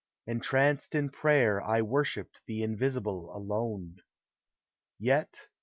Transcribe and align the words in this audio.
Entranced 0.25 0.95
in 0.95 1.11
prayer 1.11 1.61
1 1.61 1.85
worshipped 1.87 2.41
the 2.47 2.63
Invisible 2.63 3.29
alone. 3.37 3.97
Yet. 4.97 5.45